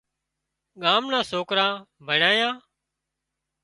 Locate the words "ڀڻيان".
2.07-2.53